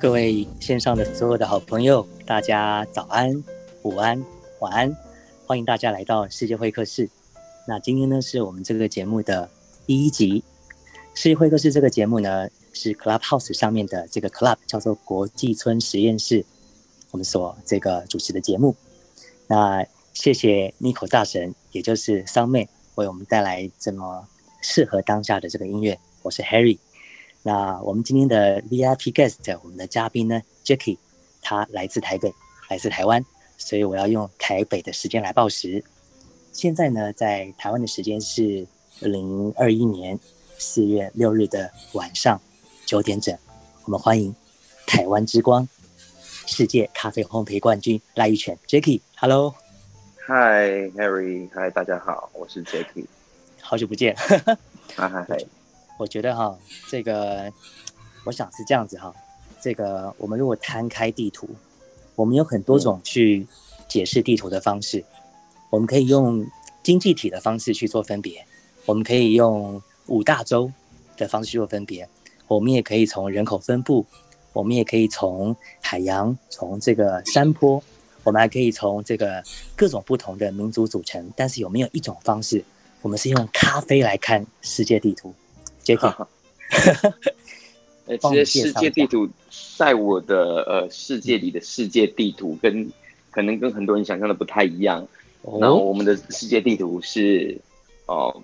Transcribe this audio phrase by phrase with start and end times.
[0.00, 3.44] 各位线上的所有的好朋友，大家早安、
[3.82, 4.24] 午安、
[4.60, 4.96] 晚安，
[5.46, 7.06] 欢迎大家来到世界会客室。
[7.68, 9.46] 那今天呢，是我们这个节目的
[9.84, 10.42] 第一集。
[11.12, 16.46] 世界会客室这个节目呢，是 Clubhouse 上面的这个 Club 叫做国际村实验室，
[17.10, 18.74] 我们所这个主持的节目。
[19.48, 24.26] 那谢谢 Nico 大神，也就是桑妹，为我们带来这么
[24.62, 26.00] 适合当下的这个音乐。
[26.22, 26.78] 我是 Harry。
[27.42, 30.98] 那我们今天的 VIP guest，我们的嘉宾呢，Jacky，
[31.40, 32.32] 他来自台北，
[32.68, 33.24] 来自台湾，
[33.56, 35.82] 所以我要用台北的时间来报时。
[36.52, 38.66] 现在呢，在台湾的时间是
[39.00, 40.18] 二零二一年
[40.58, 42.38] 四月六日的晚上
[42.84, 43.34] 九点整。
[43.86, 44.34] 我们欢迎
[44.86, 45.66] 台湾之光、
[46.46, 49.54] 世界咖啡烘焙冠军赖玉泉 Jacky，Hello。
[50.26, 53.06] Hi Harry，Hi，大家好，我是 Jacky，
[53.62, 54.14] 好久不见。
[54.16, 55.59] 嗨 嗨嗨。
[56.00, 57.52] 我觉得哈，这个
[58.24, 59.14] 我想是这样子哈，
[59.60, 61.46] 这个我们如果摊开地图，
[62.14, 63.46] 我们有很多种去
[63.86, 65.04] 解释地图的方式。
[65.68, 66.46] 我们可以用
[66.82, 68.42] 经济体的方式去做分别，
[68.86, 70.72] 我们可以用五大洲
[71.18, 72.08] 的方式做分别，
[72.48, 74.06] 我们也可以从人口分布，
[74.54, 77.82] 我们也可以从海洋，从这个山坡，
[78.24, 79.44] 我们还可以从这个
[79.76, 81.30] 各种不同的民族组成。
[81.36, 82.64] 但是有没有一种方式，
[83.02, 85.34] 我们是用咖啡来看世界地图？
[85.90, 86.28] 杰克，
[88.06, 89.28] 呃，其实世界地图
[89.76, 92.88] 在我的呃世界里的世界地图跟
[93.30, 95.06] 可能跟很多人想象的不太一样。
[95.58, 97.58] 然后我们的世界地图是，
[98.06, 98.42] 呃，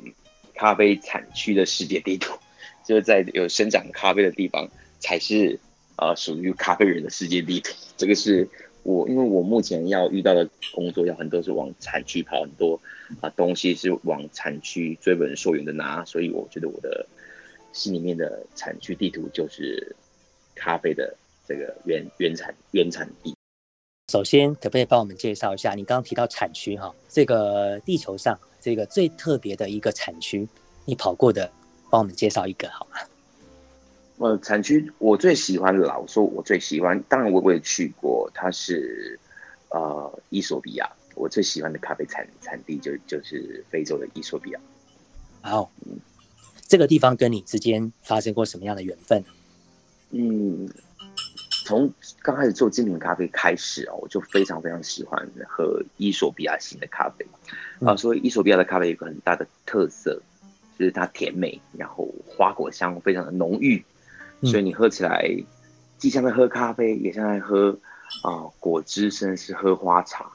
[0.55, 2.37] 咖啡产区的世界地图，
[2.85, 5.59] 就是在有生长咖啡的地方才是
[5.97, 7.73] 呃属于咖啡人的世界地图。
[7.97, 8.49] 这个是
[8.83, 12.81] 我因为我目前要遇到的工作要很多是往产区跑，很多
[13.21, 17.07] 啊东西是往产区追本溯源的拿，所以我觉得我的。
[17.77, 19.95] 心里面的产区地图就是
[20.55, 21.15] 咖啡的
[21.47, 23.37] 这个原原产原产地。
[24.11, 25.75] 首先，可不可以帮我们介绍一下？
[25.75, 30.49] 你刚刚提到产区哈，这个地球上这个最特别的一个产区，
[30.87, 31.53] 你跑过的，
[31.91, 32.97] 帮我们介绍一个好吗？
[34.19, 39.21] 呃，产区我最喜欢的，我说我最喜欢，当然我我也去过，它是
[39.69, 44.61] 呃伊索比亚，我最喜欢的咖啡产产地就就是非洲的伊索比亚。
[45.43, 46.01] 好，嗯。
[46.69, 49.23] 这个地方跟你之间发生过什么样的缘分？
[50.11, 50.69] 嗯，
[51.65, 57.27] 从刚开始做精品咖啡开始哦，我就非常非常喜欢喝伊索比亚型的咖啡
[57.85, 57.97] 啊。
[57.97, 60.21] 所以伊索比亚的咖啡有个很大的特色，
[60.79, 63.85] 就是它甜美，然后花果香非常的浓郁，
[64.43, 65.29] 所以你喝起来
[65.99, 67.79] 既像在喝咖啡，也像在喝
[68.23, 70.31] 啊果汁，甚至是喝花茶。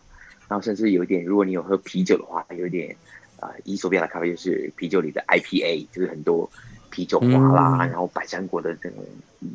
[0.48, 2.96] 然后甚至有一点，如果你有喝啤酒的话，它有点。
[3.41, 6.50] 啊，伊索比亚的咖啡就是啤酒里的 IPA，就是很多
[6.91, 9.00] 啤酒花啦，然后百香果的这种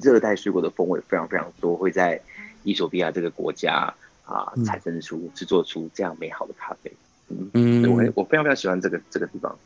[0.02, 2.20] 热带水果的风味非常非常多，会在
[2.64, 3.94] 伊索比亚这个国家
[4.24, 6.92] 啊产生出制作出这样美好的咖啡。
[7.28, 9.56] 嗯，我我非常非常喜欢这个这个地方。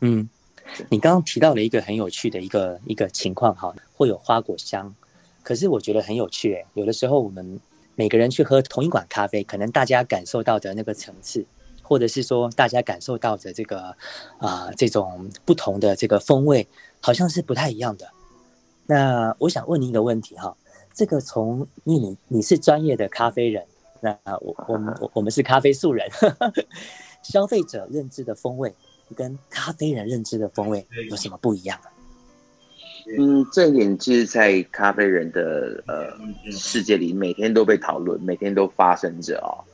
[0.00, 0.28] 嗯，
[0.88, 4.94] 你刚刚提到了一个很有趣的一个一个情况哈，会有花果香，
[5.42, 7.58] 可是我觉得很有趣诶，有的时候我们
[7.96, 11.44] 每个人去喝同一款咖啡，可能大家感受到的那个层次。
[11.88, 13.96] 或者是说，大家感受到的这个
[14.38, 16.68] 啊，这种不同的这个风味，
[17.00, 18.06] 好像是不太一样的。
[18.84, 20.54] 那我想问你一个问题哈，
[20.92, 23.64] 这个从因为你你是专业的咖啡人，
[24.02, 26.06] 那我我们我们是咖啡素人，
[27.24, 28.74] 消费者认知的风味
[29.16, 31.80] 跟咖啡人认知的风味有什么不一样？
[33.18, 36.12] 嗯，这一点其实，在咖啡人的呃
[36.52, 39.64] 世界里，每天都被讨论，每天都发生着哦，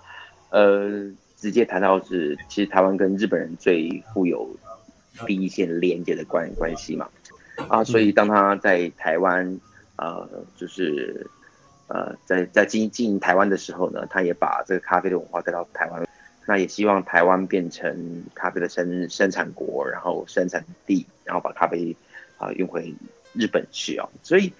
[0.51, 1.11] 呃。
[1.45, 4.49] 直接谈到是，其实台湾跟日本人最富有
[5.27, 7.07] 第一线连接的关关系嘛，
[7.69, 9.61] 啊，所以当他在台湾，
[9.97, 11.27] 呃，就是
[11.89, 16.09] 呃，在在经经营台湾的时候呢，他也把这个咖啡的文化带到台湾，
[16.47, 21.95] 那也希望台湾变成咖啡的生生产国，然后生产地，然后把咖啡
[22.39, 22.95] 啊运回
[23.35, 24.51] 日本去哦，所以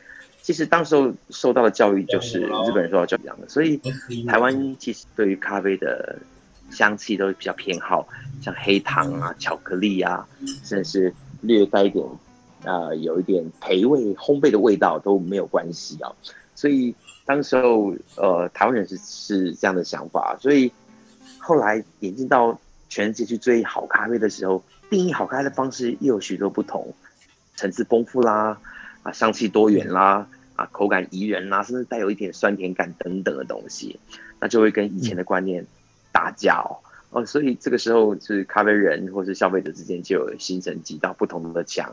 [0.43, 3.81] 其实当时候受到的教育就是日本人受到教育一样的，所以
[4.29, 6.19] 台湾其实对于咖啡的。
[6.75, 8.07] 香气都比较偏好，
[8.43, 10.29] 像黑糖啊、巧克力啊，
[10.65, 12.05] 甚至是略带一点，
[12.65, 16.13] 呃，有一点培味、烘焙的味道都没有关系啊。
[16.55, 16.95] 所以
[17.25, 20.37] 当时候，呃，台湾人是是这样的想法。
[20.41, 20.71] 所以
[21.39, 26.95] 后来引进到全世界去追好咖啡的时候，定义好咖啡的方式又有许多不同，
[27.57, 28.59] 层次丰富啦，
[29.03, 30.27] 啊，香气多元啦，
[30.57, 33.99] 啊，口感宜人啦，甚至带有一点酸甜感等等的东西，
[34.41, 35.67] 那就会跟以前的观念。
[36.15, 36.79] 打架哦，
[37.11, 41.93] 哦，所以这个时候是咖啡人或是消费者之间就有形成几道不同的墙，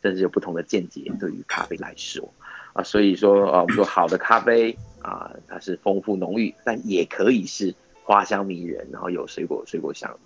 [0.00, 2.32] 甚至有不同的见解对于咖啡来说，
[2.74, 7.74] 啊，所以说啊，我们说好的咖啡啊，它是丰富浓郁，但也可以是
[8.04, 10.16] 花香迷人，然后有水果水果香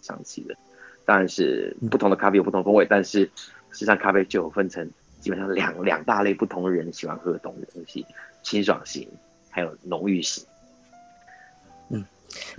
[0.00, 0.56] 香气的。
[1.04, 3.30] 当然是不同的咖啡有不同风味，但是
[3.70, 4.90] 实际上咖啡就有分成
[5.20, 7.54] 基本上两两大类不同的人喜欢喝的东
[7.86, 8.06] 西：
[8.42, 9.06] 清爽型
[9.50, 10.42] 还有浓郁型。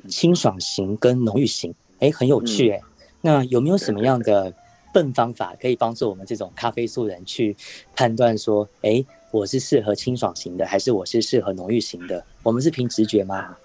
[0.03, 2.81] 嗯，清爽型跟浓郁型，哎，很有趣哎。
[3.21, 4.53] 那有没有什么样的
[4.93, 7.55] 笨方法可以帮助我们这种咖啡素人去
[7.95, 12.25] 判断说，哎，我是适合清爽型的，还是我是适合浓郁型的？
[12.43, 13.55] 我们是凭直觉吗？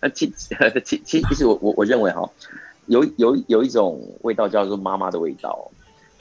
[0.00, 2.28] 那 其其其其实我我我认为哈，
[2.86, 5.70] 有有有一种味道叫做妈妈的味道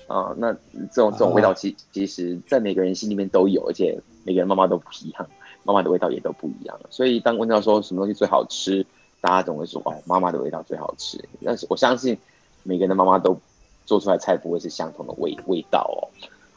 [0.07, 0.53] 啊，那
[0.91, 5.29] 这种这种味道其其实在每个人心里面都有，而且每个人妈妈都不一样，
[5.63, 6.79] 妈妈的味道也都不一样。
[6.89, 8.85] 所以当问到说什么东西最好吃？
[9.21, 11.17] 大家总会说哦，妈妈的味道最好吃。
[11.45, 12.17] 但是我相信
[12.63, 13.37] 每个人的妈妈都
[13.85, 16.11] 做出来菜不会是相同的味味道哦。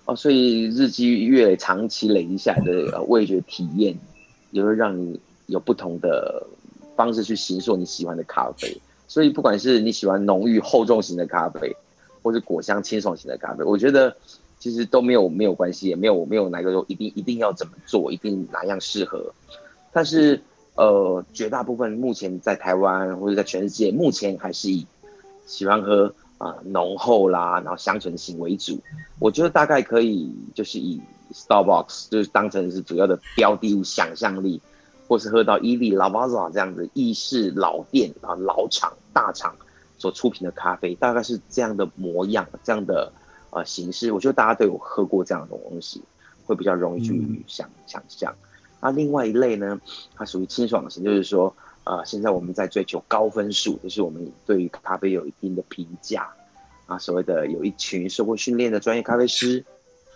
[0.07, 3.97] 哦，所以日积月累、长期累积下的味觉体验，
[4.51, 6.45] 也会让你有不同的
[6.97, 8.77] 方式去形塑你喜欢的咖啡。
[9.09, 11.77] 所以不管是你喜欢浓郁厚重型的咖啡，
[12.23, 14.17] 或是果香清爽型的咖啡，我觉得
[14.59, 19.33] 其实都没有没有关系，也没有没有哪个说一定一定要怎么做，一定哪样适合。
[19.93, 20.43] 但是。
[20.79, 24.87] 呃，绝大部分目前在台湾或者在全世界，目前还是以
[25.47, 28.79] 喜欢喝啊浓厚啦，然后香醇型为主。
[29.19, 31.01] 我觉得大概可以就是以
[31.33, 34.61] Starbucks 就是当成是主要的标的物，想象力，
[35.09, 39.57] 或是喝到伊利、l a v a z a 这样子意式老店啊老厂大厂
[39.97, 43.11] 所出品的咖啡，大概是这样的模样，这样的
[43.57, 44.13] 呃形式。
[44.13, 46.03] 我觉得大家都有喝过这样的东西，
[46.45, 48.35] 会比较容易去想想象。
[48.81, 49.81] 那另外一类呢，
[50.15, 51.53] 它属于清爽型，就是说，
[51.85, 56.29] 呃，现在我们在追求高分数，就是我们对于咖啡有一定的评价，
[56.87, 59.65] 啊，所谓的有一群受过训练的专业咖啡师，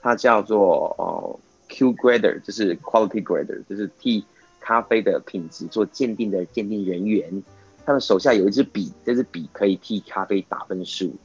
[0.02, 4.24] 他叫做呃 Q Grader，就是 Quality Grader，就是替
[4.60, 7.42] 咖啡的品质做鉴定的鉴定人员，
[7.86, 11.16] 他们手下有一支笔，这支笔可以替咖啡打分数，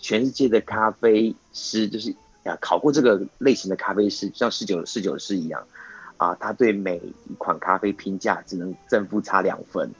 [0.00, 2.14] 全世界的咖啡师就是
[2.44, 5.62] 啊考过这个类型的咖啡师，像侍酒侍酒师一样。
[6.16, 9.90] 啊，他对每一款咖啡评价只能正负差两分，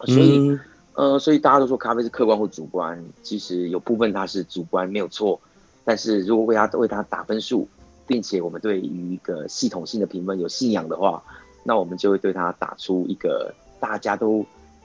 [0.00, 0.58] 所以，
[0.92, 5.40] 呃，所以大家都说咖啡是客观或主观，其实有部分它是主观没有错，
[5.82, 7.66] 但是如果为它为它打分数，
[8.06, 11.24] 并且我们对于一个系统性的评分有信仰的话，
[11.64, 13.50] 那我们就会对它打出一个
[13.80, 14.44] 大家都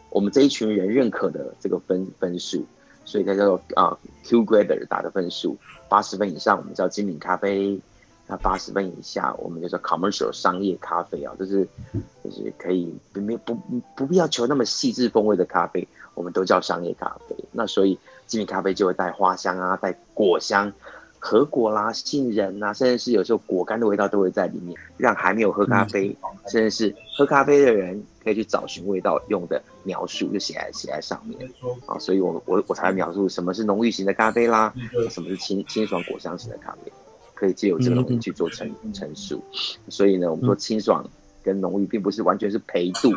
[0.09, 2.65] 我们这一群人认可的这个分分数，
[3.05, 5.57] 所以它叫做啊 Q Grader 打的分数，
[5.89, 7.79] 八十分以上我们叫精品咖啡。
[8.25, 11.67] 那八十分以下，我们就说 commercial 商业咖啡啊，就是
[12.23, 13.53] 就是可以不没不
[13.97, 17.35] 不必要求那么细致风味的咖啡，我们都叫商业咖啡。
[17.51, 20.71] 那所以精品咖啡就会带花香啊，带果香、
[21.19, 26.15] 核果啦、杏仁啊，甚至是有时候果干的味道都会在里面，让还没有喝咖啡，
[26.47, 31.51] 甚至是喝咖啡的人可以去找寻味道用的描述，就写在写在上面
[31.85, 31.97] 啊。
[31.99, 34.73] 所以我我我才描述什么是浓郁型的咖啡啦，
[35.09, 36.91] 什么是清清爽果香型的咖啡。
[37.35, 39.43] 可以借由这个东西去做陈陈述，
[39.89, 41.05] 所以呢，我们说清爽
[41.41, 43.11] 跟浓郁并不是完全是陪度，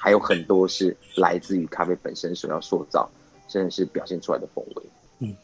[0.00, 3.08] 还有很多是来自于咖啡本身所要塑造，
[3.46, 4.82] 甚至是表现出来的风味。
[5.20, 5.36] 嗯，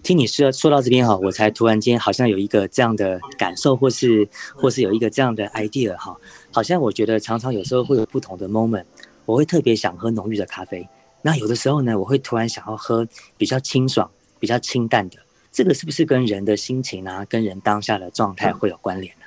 [0.00, 6.16] 听你说说到这边哈，我才突然间好像有一个这样的感受，或是或是有一个这样的 idea 哈，
[6.52, 8.84] 好像我觉得常常有时候会有不同的 moment，
[9.26, 10.88] 我会特别想喝浓郁的咖啡，
[11.20, 13.06] 那有的时候呢，我会突然想要喝
[13.36, 15.18] 比较清爽、比较清淡的。
[15.52, 19.24] 这个是不是跟人的心情啊，跟人当下的状态会有关联呢？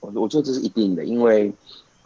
[0.00, 1.52] 我我觉得这是一定的，因为，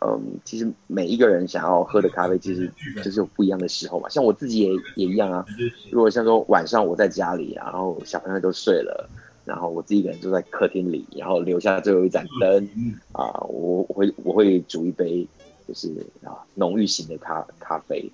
[0.01, 4.09] 嗯，其实每一个人想要喝的咖啡，其实就是有不一样的时候嘛。
[4.09, 5.45] 像我自己也也一样啊。
[5.91, 9.11] 如果像说晚上我在家里，然后小朋友都睡了，
[9.45, 12.69] 然后我自己一个人坐在客厅里，然后留下最后一盏灯，
[13.13, 15.27] 啊，我我会我会煮一杯
[15.73, 15.89] 就是
[16.25, 18.11] 啊浓郁型的咖咖啡。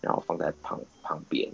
[0.00, 1.48] 然后放在旁旁边，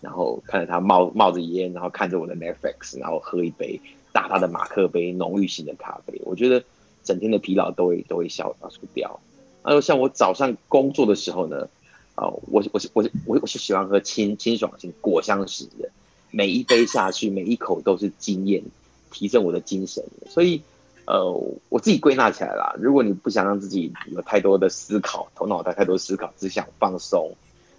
[0.00, 3.80] 然后看着他冒冒着烟，然后看着我的 Netflix，然后喝一杯
[4.12, 6.62] 大大的马克杯浓郁型的咖啡，我觉得
[7.02, 9.18] 整天的疲劳都会都会消消除掉。
[9.62, 11.68] 还有像我早上工作的时候呢，
[12.14, 15.90] 啊，我我我我我是喜欢喝清清爽型果香型的，
[16.30, 18.62] 每一杯下去，每一口都是惊艳，
[19.10, 20.04] 提升我的精神。
[20.30, 20.62] 所以，
[21.08, 21.24] 呃，
[21.70, 27.34] 我自己归纳起来啦，如果你不想让自己有太多的思考，头脑带太多思考，只想放松。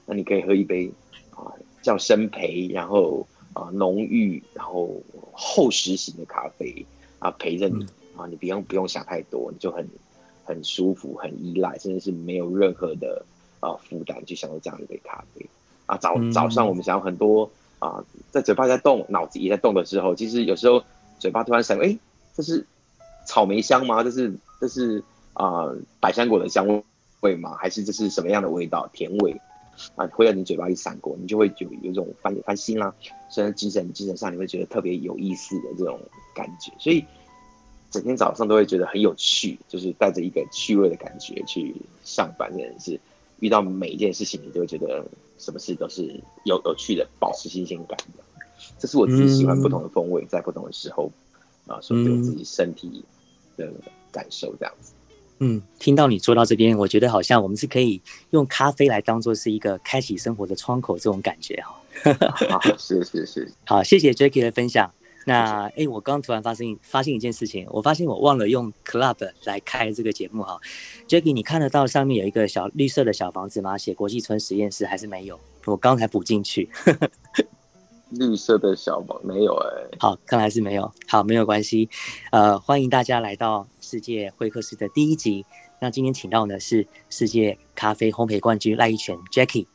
[0.07, 0.91] 那你可以喝一杯
[1.35, 4.99] 啊，叫生培，然后啊浓郁，然后
[5.31, 6.83] 厚实型的咖啡
[7.19, 7.85] 啊陪着你
[8.17, 9.87] 啊，你不用不用想太多，你就很
[10.43, 13.23] 很舒服，很依赖，甚至是没有任何的
[13.59, 15.45] 啊负担去享受这样一杯咖啡
[15.85, 15.95] 啊。
[15.97, 20.83] 早早上我们想要很多啊，在嘴巴在动，脑子也在动的时候，其实有时候
[21.19, 21.95] 嘴巴突然想，哎，
[22.33, 22.65] 这是
[23.29, 24.03] 草莓香吗？
[24.03, 26.65] 这是这是啊百香果的香
[27.19, 27.55] 味吗？
[27.59, 28.89] 还是这是什么样的味道？
[28.91, 29.39] 甜味
[29.95, 32.91] 啊，会在你嘴巴里闪过，你就会有有一种翻翻新啦，
[33.29, 35.99] 甚至精神精神上你会觉得特别有意思的这种
[36.33, 37.05] 感觉，所以
[37.91, 42.99] 整天早上都会觉得很有趣，就是带着一个趣味的感觉去上班，真的是
[43.41, 45.05] 遇到每一件事情，你就会觉得
[45.37, 48.23] 什么事都是有有趣的，保持新鲜感的。
[48.79, 51.11] 这是我自己喜欢不同的风味，在不同的时候
[51.67, 53.05] 啊，所以对我自己身体
[53.59, 53.71] 的
[54.11, 54.93] 感受这样子。
[55.41, 58.01] 嗯，听到你说到这边，我觉得好像我们是可以
[58.31, 61.75] 用咖啡来当做是一个开启生活的窗口，这种感觉哈。
[62.77, 64.91] 是是是，好，谢谢 Jacky 的分享。
[65.25, 70.59] 那哎，我刚突然发现发现一件事情，我发现我忘了用 Club 来开这个节目哈。
[71.07, 73.77] Jacky，你看得到上面有一个小绿色的小房子吗？
[73.77, 75.39] 写国际村实验室还是没有？
[75.65, 76.67] 我刚才补进去。
[78.09, 80.91] 绿色的小房没有哎，好，看来是没有。
[81.07, 81.89] 好，没有关系。
[82.31, 85.45] 呃，欢迎大家来到世界会客室的第一集。
[85.79, 89.67] 那今天请到的是世界咖啡烘焙冠军赖一泉 Jackie。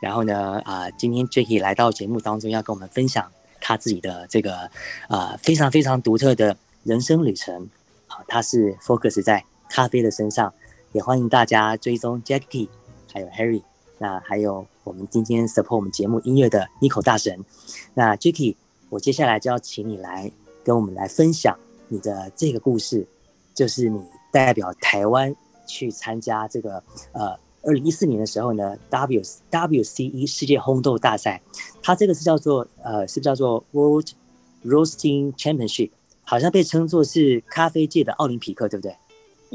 [0.00, 3.30] 然后呢，啊，今天 Jackie 来到节目当中，要跟我们分享
[3.60, 4.70] 他自己的这个
[5.08, 7.68] 啊非常非常独特的人生旅程。
[8.06, 10.52] 好，他是 focus 在咖啡的身上。
[10.92, 12.68] 也欢迎大家追踪 Jackie，
[13.12, 13.62] 还有 Harry。
[13.98, 17.44] 那还有我们今天 support 我们节目音乐的 Nico 大神，
[17.94, 18.54] 那 Jacky，
[18.90, 20.30] 我接下来就要请你来
[20.62, 23.06] 跟我们来分享你的这个故事，
[23.54, 24.00] 就是你
[24.30, 25.34] 代表台湾
[25.66, 31.40] 去参加这个呃二零一四年的时候呢 W WCE 世界烘豆大赛，
[31.82, 34.08] 它这个是叫做呃是叫做 World
[34.64, 35.90] Roasting Championship，
[36.22, 38.94] 好像被称作是咖啡界的奥林匹克，对不对？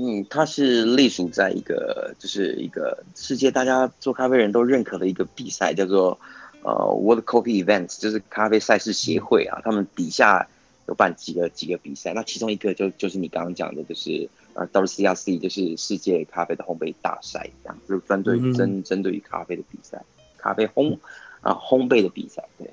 [0.03, 6.17] 嗯，它是隶属在一个，就是一个世界大家做咖啡人都认可的一个比赛，叫做
[6.63, 9.62] 呃 World Coffee Events，就是咖啡赛事协会啊。
[9.63, 10.48] 他们底下
[10.88, 20.01] 有办几个几个比赛，那其中一个就就是你刚刚讲的，就是呃 WCRC，就是世界咖啡的烘焙大赛，这样就针对针针对于咖啡的比赛，
[20.39, 20.98] 咖啡烘
[21.41, 22.67] 啊烘焙的比赛，对。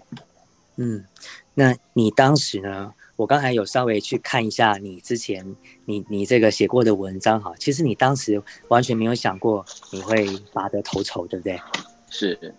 [0.76, 1.04] 嗯，
[1.52, 2.94] 那你当时呢？
[3.18, 5.44] 我刚才有稍微去看一下你之前
[5.86, 11.60] 你你这个写过的文章哈，其实你当时完全没有想过你会拔得头筹，对不对？
[12.08, 12.54] 是，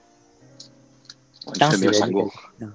[1.57, 2.29] 当时没有想过。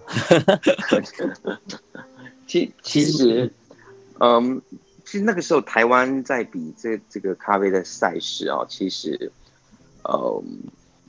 [2.46, 3.52] 其其实，
[4.18, 4.62] 嗯，
[5.04, 9.30] 其实那个时候台湾在比这这个咖啡的赛事啊，其实，
[10.04, 10.42] 呃，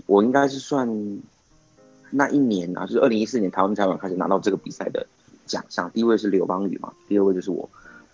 [0.08, 0.86] 我应该是算
[2.10, 5.08] 那一年啊，就是二零一四年台湾才开始拿到这个比赛的。
[5.46, 7.70] 奖项第一位是刘邦宇嘛，第二位就是我。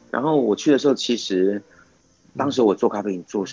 [0.10, 1.62] 然后我去的时候，其实
[2.38, 3.46] 当时我做咖啡已经做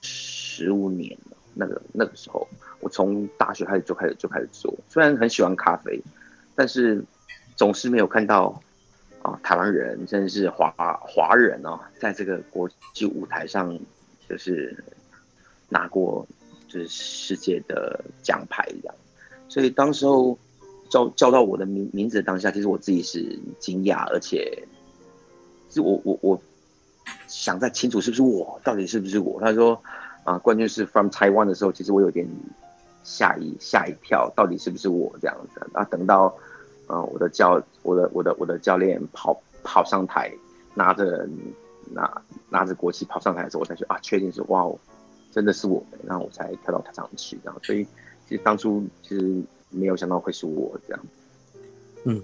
[0.00, 1.36] 十五年了。
[1.54, 2.46] 那个那个时候，
[2.80, 4.74] 我从大学开始就开始就开始做。
[4.88, 6.00] 虽然很喜欢咖啡，
[6.54, 7.04] 但是
[7.56, 8.60] 总是没有看到
[9.22, 13.78] 啊台湾人，甚至是华华人哦，在这个国际舞台上
[14.28, 14.82] 就是
[15.68, 16.26] 拿过
[16.68, 18.94] 就是世界的奖牌这样。
[19.48, 20.38] 所以当时候。
[20.88, 24.66] 叫叫到我的名名字的当下，其实我自己是惊讶，而且
[25.70, 26.40] 是我我我
[27.26, 29.40] 想再清楚是不是我，到底是不是我？
[29.40, 29.80] 他说
[30.24, 32.26] 啊，冠军是 from Taiwan 的时候，其实我有点
[33.04, 35.60] 吓一吓一跳，到底是不是我这样子？
[35.74, 36.34] 啊，等到
[36.86, 40.32] 啊我的教我的我的我的教练跑跑上台，
[40.74, 41.28] 拿着
[41.92, 44.66] 拿拿着国旗跑上台的时候，我才说啊，确定是哇，
[45.30, 47.84] 真的是我，然后我才跳到台上去，然后所以
[48.26, 49.42] 其实当初其实。
[49.70, 51.06] 没有想到会是我这样，
[52.04, 52.22] 嗯，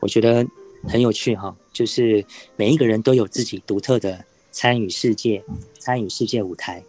[0.00, 0.46] 我觉得
[0.84, 2.24] 很有趣哈，就是
[2.56, 5.44] 每一个人都有自己独特的参与世界、
[5.78, 6.82] 参与世界舞台，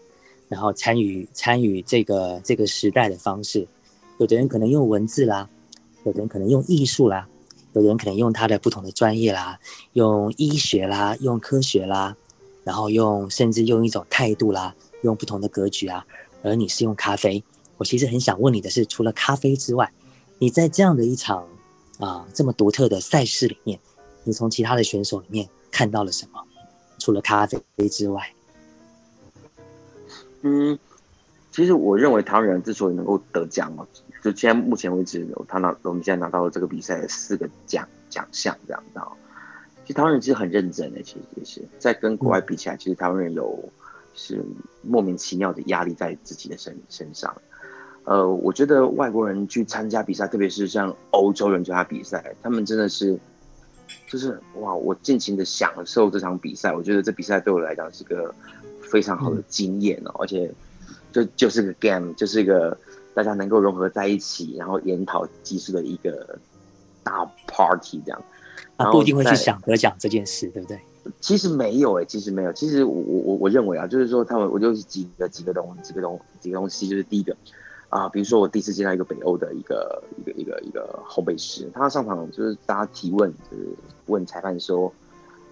[0.47, 3.67] 然后参与参与这个这个时代的方式。
[4.19, 5.49] 有的人可能用文字啦，
[6.05, 7.27] 有的人可能用艺术啦，
[7.73, 9.59] 有的人可能用他的不同的专业啦，
[9.93, 12.15] 用医学啦，用科学啦，
[12.63, 16.05] 然后用甚至用一种态度啦，用不同的格局啊。
[16.41, 17.43] 而你是用咖啡。
[17.79, 19.91] 我其实很想问你的是，除了咖啡之外，
[20.37, 21.47] 你在这样的一场
[21.97, 23.79] 啊这么独特的赛事里面，
[24.25, 26.43] 你从其他的选手里面看到了什么？
[26.99, 28.35] 除了咖啡之外，
[30.41, 30.77] 嗯，
[31.53, 33.87] 其实我认为台湾人之所以能够得奖嘛，
[34.21, 38.99] 就现在目前为止，他拿我们现在拿到了这个比赛的四个奖奖项这样子。
[39.85, 43.57] 其实台湾人其实很认真的，其实也是在跟国外比起来，其实台湾人有
[44.13, 44.43] 是
[44.81, 47.33] 莫名其妙的压力在自己的身身上。
[48.09, 53.15] 呃，我觉得外国人去参加比赛，特别是像欧洲人参加比赛，他们真的是，
[54.09, 56.73] 就是哇，我尽情的享受这场比赛。
[56.73, 58.33] 我觉得这比赛对我来讲是个
[58.91, 60.51] 非常好的经验哦，而且
[61.11, 62.75] 就就是个 game，就是一个
[63.13, 66.35] 大家能够融合在一起，然后研讨技术的一个
[67.03, 68.19] 大 party 这样。
[68.77, 70.79] 啊，不一定会去想得奖这件事，对不对？
[71.21, 72.51] 其实没有哎，其实没有。
[72.53, 77.37] 其实我我我认为啊，就是说他们，我就是几个几个东几个东几个东西，就是第一个
[77.89, 83.67] 啊，比如说我第一次见到一个北欧的一个一个一个一个烘焙师，他上场就是大家提问，就是
[84.05, 84.93] 问裁判说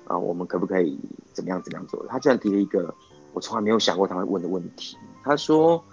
[0.06, 1.00] 啊，我们可不可以
[1.34, 2.06] 怎么样怎么样做？
[2.08, 2.94] 他居然提了一个
[3.34, 4.96] 我从来没有想过他会问的问题。
[5.24, 5.84] 他说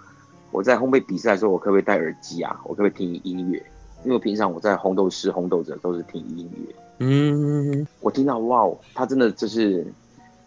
[0.51, 2.61] 我在烘焙比赛的时候，我可不可以戴耳机啊？
[2.63, 3.65] 我可不可以听音乐？
[4.03, 6.75] 因为平常我在烘豆师烘豆者都是听音乐。
[6.99, 9.85] 嗯，我听到哇，他真的就是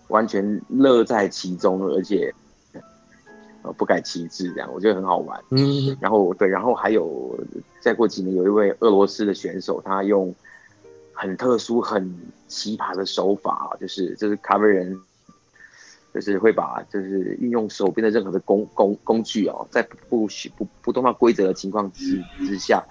[0.06, 2.32] 完全乐在其中，而且
[3.62, 5.42] 呃不改其志这样，我觉得很好玩。
[5.50, 7.38] 嗯，然后对，然后还有
[7.80, 10.34] 再过几年，有一位俄罗斯的选手，他用
[11.12, 12.14] 很特殊、很
[12.46, 14.98] 奇葩的手法，就是就是咖啡人，
[16.14, 22.84] 就是会把就是运用手边的任何的工工工具哦，在不不不动到规则的情况之之下，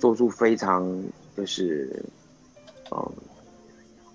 [0.00, 1.02] 做出非常
[1.36, 2.04] 就是。
[2.94, 3.10] 嗯，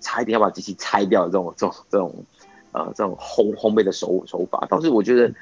[0.02, 2.26] 差一点要把机器拆掉的这种、这种、这种，
[2.74, 5.34] 呃，这种烘烘焙的手手法，倒是我觉得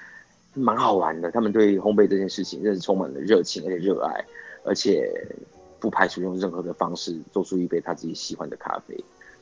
[0.56, 1.30] 蛮好玩的。
[1.30, 4.26] 他们对烘焙这件事情，真是充满了热情，而且热爱，
[4.64, 5.10] 而且
[5.80, 8.96] 不排除用任何的方式做出一杯他自己喜欢的咖啡，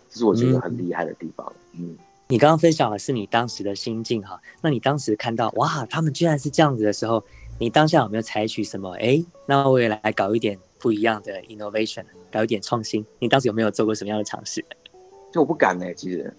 [0.09, 1.53] 这是我觉得很厉害的地方。
[1.77, 1.95] 嗯，
[2.27, 7.23] 你刚刚分享的是你当时的心境哈，那你当时看到哇，他们居然是这样子的时候，
[7.59, 8.91] 你当下有没有采取什么？
[8.99, 12.03] 哎，那我也来搞一点不一样的 innovation。
[12.31, 14.65] 搞一点创新，你当时有没有做过什么样的尝试？
[15.31, 16.33] 就我不敢呢，其实，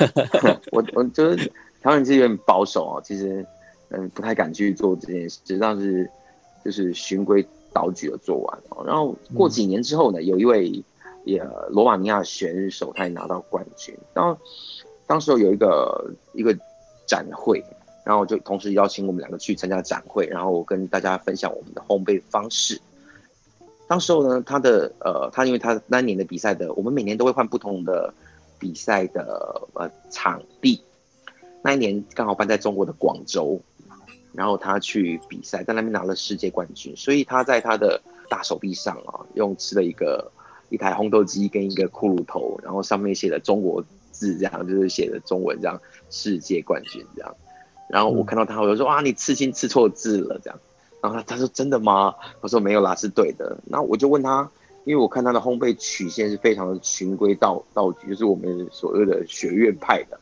[0.70, 1.36] 我我就是
[1.80, 3.42] 台湾人其实有点保守哦，其实
[3.90, 6.10] 嗯不太敢去做这件事，只当是
[6.64, 8.84] 就是循规蹈矩的做完哦。
[8.86, 10.82] 然后过几年之后呢，有一位
[11.24, 13.94] 也罗马尼亚选手，他也拿到冠军。
[14.14, 14.38] 然后
[15.06, 16.56] 当时有一个一个
[17.06, 17.64] 展会，
[18.04, 22.80] 然后就同时邀请我们两个去参加展会，然后我跟大家分享我们的烘焙方式。
[23.86, 28.12] 当时候呢，他的呃，他因为他那年的比赛的，我们每年都会换不同的
[28.58, 30.82] 比赛的呃场地。
[31.62, 33.58] 那一年刚好办在中国的广州，
[34.38, 36.94] 然后他去比赛，在那边拿了世界冠军。
[36.96, 40.30] 所以他在他的大手臂上啊，用吃了一个
[40.68, 45.76] 一台烘豆机跟一个骷髅头，然后上面写的中国字，这样就是写的中文这样
[46.08, 47.36] 世界冠军这样。
[47.90, 50.60] 然后我看到他，我就说啊，你刺青刺错字了这样。
[51.02, 52.14] 然后他他说真的吗？
[52.40, 53.58] 我说没有啦，是对的。
[53.68, 54.48] 然后我就问他，
[54.84, 60.20] 因为我看他的烘焙曲线是非常的循规蹈蹈矩，就是我们所谓的学院派的。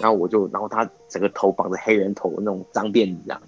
[0.00, 3.42] 然后我就，然后他整个头绑着黑人头那种脏辫子这样，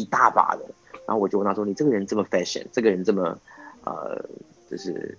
[0.00, 0.64] 一大把的。
[1.06, 3.38] 然后我就问他说：“你这个人这么 fashion，这个人这么
[3.84, 4.22] 呃，
[4.70, 5.16] 就是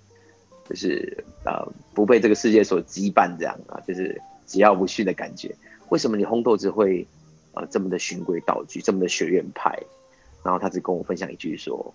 [0.70, 5.56] 就是呃，不被这个世界所羁绊这样啊，就是桀骜不驯的感觉。
[5.89, 7.08] 为什么你烘豆子会
[7.54, 9.78] 呃这么的循规蹈矩，这么的学院派？”
[10.46, 11.94] 然后他只跟我分享一句说：“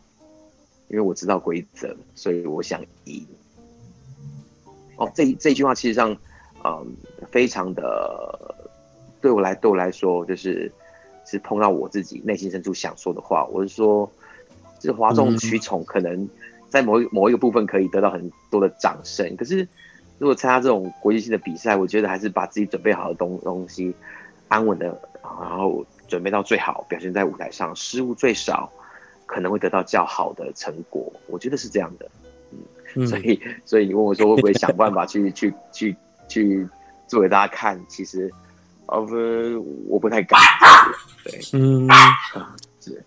[0.91, 3.25] 因为我知道规则，所以我想赢。”
[4.99, 6.17] 哦，这这句话其实上，
[6.65, 6.97] 嗯，
[7.31, 8.55] 非常的
[9.21, 10.71] 对我来对我来说，就是
[11.25, 13.45] 是碰到我自己内心深处想说的话。
[13.47, 14.11] 我是说，
[14.79, 16.29] 就是哗众取宠，可能
[16.69, 19.37] 在某一某一个部分可以得到很多的掌声。
[19.37, 19.67] 可是，
[20.19, 23.95] 如果参加这种国际性的比赛，我觉得还是把自己准备好的东东西，
[24.49, 24.87] 安稳的，
[25.23, 25.85] 然后。
[26.07, 28.71] 准备到最好，表现在舞台上，失误最少，
[29.25, 31.11] 可能会得到较好的成果。
[31.29, 32.07] 我觉得是这样的，
[32.95, 35.97] 嗯，所以，所以你问我说会不会想办法去 去去
[36.29, 36.69] 去
[37.09, 37.81] 做给大家看？
[37.89, 38.31] 其实，
[38.87, 39.05] 呃，
[39.89, 40.41] 我不太敢。
[41.25, 43.05] 对，嗯，啊是。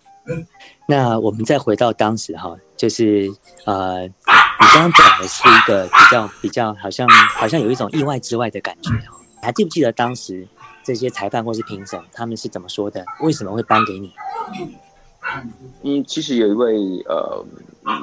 [0.86, 3.28] 那我们再回到当时哈，就是
[3.66, 4.12] 呃，你
[4.74, 9.18] 刚刚讲的是一个比较比较，好像好像有一种意外之外的感觉哈。
[9.42, 10.46] 还记不记得当时？
[10.84, 13.04] 这些裁判或是评审，他们是怎么说的？
[13.20, 14.10] 为什么会颁给你？
[15.82, 16.74] 嗯，其实有一位
[17.06, 17.44] 呃，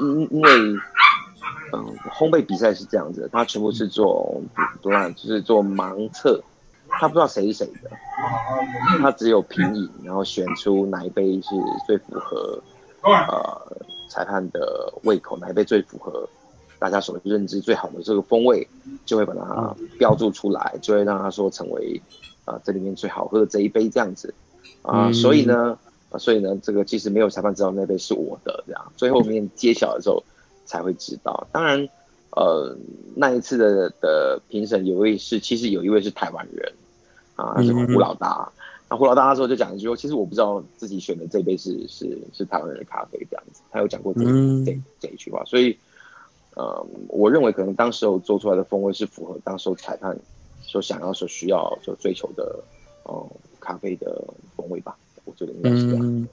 [0.02, 0.52] 因因为
[1.74, 1.84] 嗯，
[2.14, 4.40] 烘焙比赛是这样子，他全部是做
[4.84, 6.40] 多少，就是做盲测，
[7.00, 7.90] 他不知道谁是谁的，
[9.00, 11.50] 他只有品饮，然后选出哪一杯是
[11.86, 12.62] 最符合
[13.04, 13.78] 呃
[14.10, 16.28] 裁判的胃口，哪一杯最符合
[16.80, 18.68] 大家所认知最好的这个风味，
[19.06, 22.02] 就会把它标注出来，就会让他说成为。
[22.46, 24.32] 啊，这里面最好喝的这一杯这样子，
[24.84, 25.76] 啊，所以呢，
[26.12, 30.24] 啊，所以呢，这个其实没有裁判知道那杯是我的，这样最后面揭晓的时候
[30.64, 31.48] 才会知道。
[31.52, 31.90] 当然，
[32.36, 32.78] 呃，
[33.16, 36.72] 那一次的的评审有一位是，其实有一位是台湾人，
[37.36, 38.52] 啊，他是胡老大。
[38.90, 44.22] 那胡老大那时候就讲一句说，其实我不知道自己选的这杯是是是台湾人的咖啡这样子，他有讲过这
[44.66, 45.44] 这这一句话。
[45.46, 45.78] 所以，
[46.56, 50.18] 呃，我认为可能当时候做出来的风味是符合当时候裁判。
[50.68, 52.60] 所想要、所需要、所追求的，
[53.04, 54.22] 哦，咖啡的
[54.58, 56.28] 风味吧，我觉得应该是这样。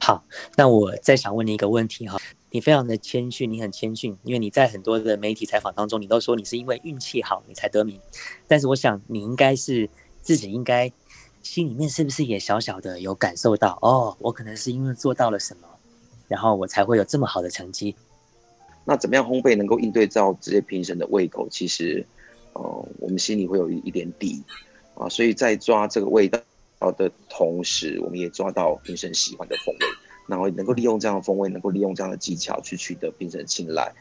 [0.00, 0.24] 好，
[0.56, 2.18] 那我再想问你一个问题哈，
[2.50, 8.00] 你非常的谦逊，你很谦逊，因为你在很多的媒体采访当中，你都说你是因为运气好你才得名，
[8.48, 9.88] 但是我想你应该是
[10.30, 10.88] 自己应该
[11.42, 15.66] 心里面是不是也小小的有感受到哦，我可能是因为做到了什么，
[16.28, 17.96] 然后我才会有这么好的成绩。
[18.84, 21.48] 那怎么样烘焙能够应对到这些评审的胃口？
[21.50, 22.06] 其实，
[22.52, 22.62] 呃，
[23.00, 24.40] 我们心里会有一一点底
[24.94, 26.38] 啊，所以在抓这个味道。
[26.96, 29.86] 的同时，我们也抓到评审喜欢的风味，
[30.28, 33.92] 然后能够利用这样的风味，能够利用这样的技巧去取得评审青睐。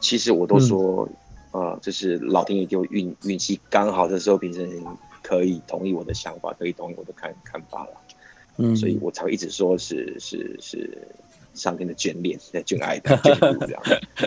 [0.00, 1.08] 其实我都说，
[1.52, 4.68] 呃，就是老天爷给我运运气刚好的时候，评审
[5.22, 7.90] 可以同意我的想法，可以同意我的看看法了。
[8.56, 10.98] 嗯，所以我才会一直说是是是
[11.54, 13.82] 上天的眷恋，在眷爱的 眷顾这样。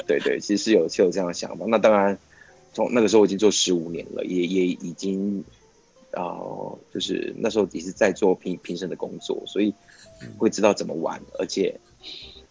[0.08, 1.66] 对对，其实是有是有这样的想法。
[1.68, 2.18] 那当然，
[2.74, 5.44] 从那个时候我已经做十五年了，也也已经。
[6.14, 9.74] 呃，就是那时候也是在做评评审的工作，所以
[10.38, 11.74] 会知道怎么玩，而且，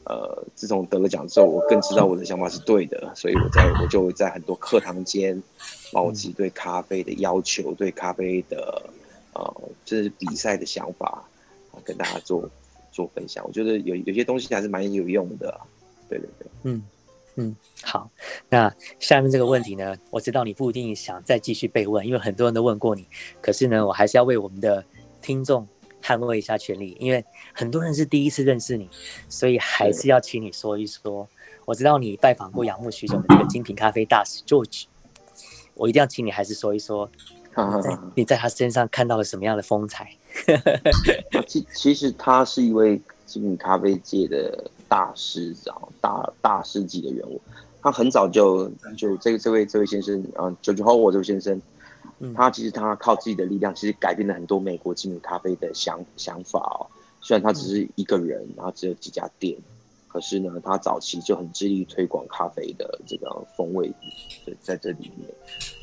[0.05, 5.41] 呃，自从得了奖之后，我更知道我的想法是对的，所以我在我就在很多课堂间，
[5.93, 8.83] 把我自己对咖啡的要求，对咖啡的，
[9.35, 11.23] 呃，就是比赛的想法，
[11.85, 12.49] 跟大家做
[12.91, 13.45] 做分享。
[13.47, 15.61] 我觉得有有些东西还是蛮有用的，
[16.09, 16.83] 对对对，嗯。
[17.37, 18.11] 嗯，好，
[18.49, 23.07] 那下面这个问题呢，我知道你不一定想再继续被问，因为很多人都问过你。
[23.41, 24.85] 可是呢，我还是要为我们的
[25.23, 25.67] 听众
[26.03, 28.89] 捍卫一下权利，因为很多人是第一次认识你，
[29.29, 31.29] 所以还是要请你说一说。
[31.65, 34.85] 我知道你拜访过仰慕许久的这个精品咖啡大使 George，
[35.75, 37.11] 我一定要请你还是说一说，
[37.83, 40.17] 在你在他身上看到了什么样的风采？
[41.47, 44.71] 其其实他是一位精品咖啡界的。
[44.91, 47.41] 大师长，大大师级的人物，
[47.81, 51.63] 他很早就就这这位这位先生啊，九九后我这位先生，
[52.35, 56.87] 他其实他靠自己的力量，其实改变了很多美国精品咖啡的想想法哦。
[57.21, 59.57] 虽然他只是一个人，然后只有几家店，
[60.09, 63.93] 可是呢，他早期就很致力推广咖啡的这个风味
[64.61, 65.29] 在这里面。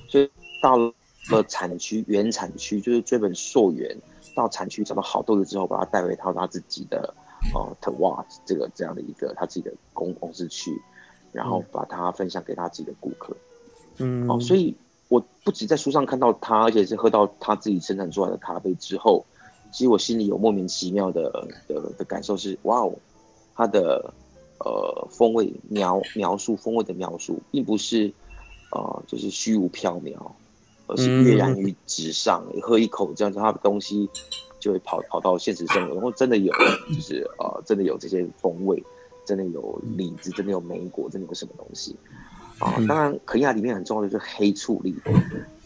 [0.10, 0.30] 所以
[0.62, 3.97] 到了产区原产区，就是追本溯源，
[4.36, 7.13] 到产区找到好豆子之后，把它带回到他自己的。
[7.54, 10.71] 哦 t w a t 这个这样的一个他自己的公公司去，
[11.32, 13.38] 然后把它分享给他自己的顾客，
[14.00, 14.76] 嗯，哦，所以
[15.08, 19.26] 我不止在书上看到他，而且是喝到他自己生产出来的咖啡之后，
[19.72, 21.32] 其实我心里有莫名其妙的
[21.67, 22.93] 的的感受是，哇哦，
[23.56, 24.13] 它的
[24.60, 28.12] 呃风味描描述风味的描述，并不是
[28.72, 30.15] 呃就是虚无缥缈，
[30.88, 34.10] 而是跃然于纸上，喝一口这样子，它的东西。
[34.60, 36.52] 就会跑跑到现实生活，然后真的有，
[36.89, 38.84] 就是呃，真的有这些风味，
[39.24, 41.96] 真的有李子，真的有梅果，真的有什么东西
[42.60, 42.76] 啊？
[42.88, 44.96] 当然，肯亚里面很重要的就是黑醋栗，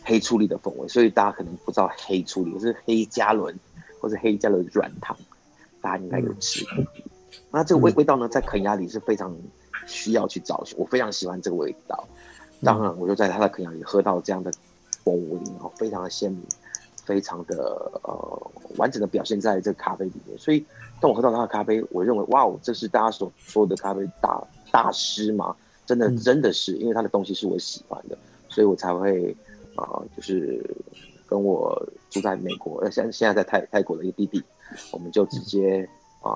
[0.04, 3.58] 黑醋栗的风味，所以大家可能不知道黑醋栗是黑加仑
[3.99, 5.15] 或者黑加仑软糖，
[5.82, 6.84] 大家应该有吃过。
[7.51, 9.36] 那这个味味道呢，在肯亚里是非常
[9.86, 12.08] 需要去找寻，我非常喜欢这个味道。
[12.63, 14.51] 当然，我就在他的肯亚里喝到这样的
[15.04, 16.41] 风味，然后非常的鲜明。
[17.04, 20.63] 非常的呃完整的表现在这个咖啡里面，所以
[21.01, 25.54] 当我喝到他的咖啡，我认为哇哦，这是大家所说的咖啡大大师吗？
[25.85, 28.17] 真的真的是，因为他的东西是我喜欢的，
[28.47, 29.35] 所以我才会
[29.75, 30.63] 啊，就是
[31.25, 34.43] 跟我住在美国，呃，现现在在泰泰国的一个弟弟，
[34.91, 35.87] 我们就直接
[36.21, 36.31] 啊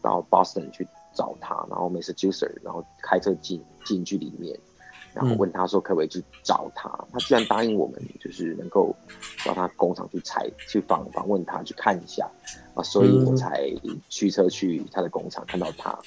[0.00, 2.12] 到 Boston 去找他，然后 Mr.
[2.12, 4.58] Juicer，然后开车进进去里面。
[5.14, 8.94] 然后问他说可不可以去找他，他居然答应我们，就是能够
[9.46, 12.30] 到他工厂去采、去访访问他，去看一下
[12.74, 13.66] 啊，所以我才
[14.10, 15.98] 驱车去他的工厂看到他。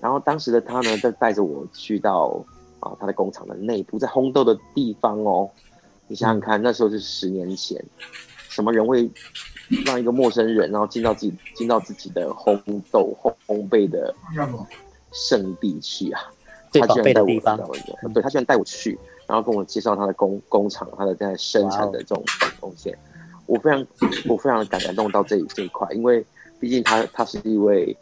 [0.00, 2.44] 然后当时的他呢，在带着我去到
[2.80, 5.48] 啊他的工厂的内部，在烘豆的地方哦。
[6.06, 7.84] 你想想看，那时候是十年前，
[8.48, 9.10] 什么人会
[9.84, 12.58] 让一个陌生人，然后进到自己进到自己的烘
[12.90, 14.14] 豆烘烘焙的
[15.12, 16.20] 圣地去啊？
[16.72, 17.26] 他居然带我，
[18.14, 22.22] 对他居然带我去，然后跟我介绍他的工工厂，他的在生产的这种
[22.60, 22.94] 东西，
[23.46, 23.86] 我非常
[24.28, 26.24] 我非常的感感动到这这一块，因为
[26.60, 27.96] 毕竟他他是一位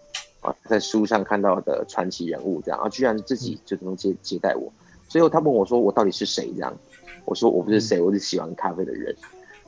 [0.46, 4.72] 啊在书上看到的传奇人物这样，啊居然自己就能接接待我，
[5.08, 6.76] 所以他问我说我到底是谁这样，
[7.24, 9.14] 我说我不是谁，我是喜欢咖啡的人。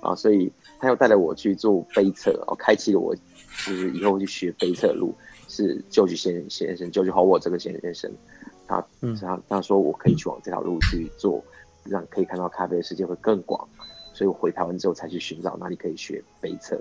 [0.00, 3.12] 啊，所以他又带着我去做杯测，哦，开启了我
[3.66, 5.12] 就是以后去学杯测路，
[5.48, 8.08] 是就去先先生就去好我这个先先生。
[8.68, 8.80] 他
[9.20, 11.42] 他他说我可以去往这条路去做，
[11.82, 13.68] 让可以看到咖啡的世界会更广，
[14.14, 16.80] 所以我回台湾之后才去寻找哪里可以学杯测，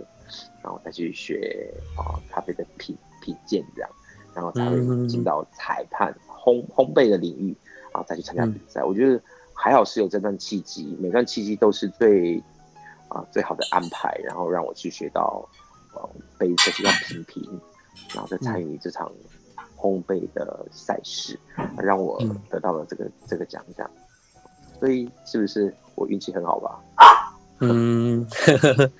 [0.62, 2.95] 然后再去学啊咖啡的品
[3.27, 3.89] 品鉴这样，
[4.33, 7.53] 然后才会进到裁判烘烘焙的领域，
[7.91, 8.81] 然后再去参加比赛。
[8.83, 9.21] 我觉得
[9.53, 12.41] 还好是有这段契机，每段契机都是最
[13.09, 15.45] 啊最好的安排，然后让我去学到
[15.93, 17.43] 呃杯测，学到品评，
[18.13, 19.11] 然后再参与这场
[19.75, 21.37] 烘焙的赛事，
[21.77, 23.89] 让我得到了这个这个奖项。
[24.79, 26.79] 所以是不是我运气很好吧？
[27.59, 28.23] 嗯，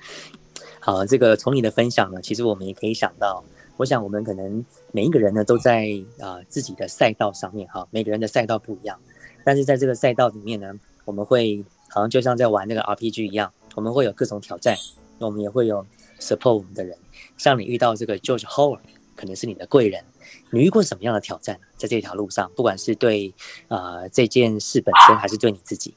[0.80, 3.44] 好，这个从你的分享呢，其实我们也可以想到，
[3.78, 5.86] 我想我们可能每一个人呢都在
[6.20, 8.98] 啊自己的赛道上面哈，每个人的赛道不一样，
[9.44, 14.76] 但是在这个赛道里面呢，我们会好像就像在玩那个 RPG 一样，我们会有各种挑战，
[15.20, 15.86] 我们也会有
[16.18, 16.98] support 我们的人，
[17.36, 18.80] 像你遇到这个 George Howard，
[19.14, 20.02] 可能是你的贵人，
[20.50, 21.60] 你遇过什么样的挑战？
[21.76, 23.32] 在这条路上，不管是对
[23.68, 25.94] 啊这件事本身，还是对你自己。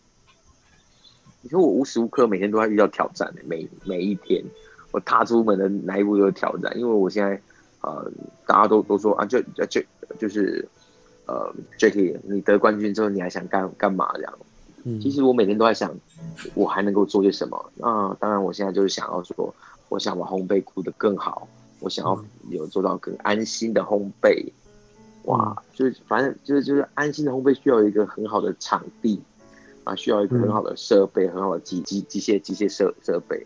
[1.41, 4.43] 你说我无时无刻每天都在遇到挑战每每一天
[4.91, 7.41] 我踏出门的哪一步都有挑战，因为我现在
[7.81, 8.11] 呃
[8.45, 9.81] 大家都都说啊就就
[10.19, 10.67] 就是
[11.25, 14.33] 呃 Jacky 你得冠军之后你还想干干嘛这样？
[14.83, 15.93] 嗯，其实我每天都在想
[16.53, 18.15] 我还能够做些什么啊？
[18.19, 19.53] 当然我现在就是想要说
[19.89, 21.47] 我想把烘焙顾得更好，
[21.79, 24.51] 我想要有做到更安心的烘焙，
[25.25, 29.21] 哇，就是反正就是就是安心的烘焙需要一个很好的场地。
[29.83, 33.43] 啊，需要一个很好的设备，很好的机机机械机械设设备。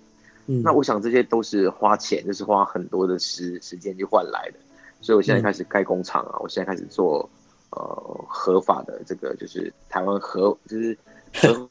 [0.48, 4.60] 嗯，那我想这些都是花钱，就是花很多的时时间去换来的。
[5.02, 7.30] 所以我现在开始盖工厂啊，我现在开始做
[7.72, 10.98] 呃合法的这个，就是台湾合就是
[11.34, 11.70] 合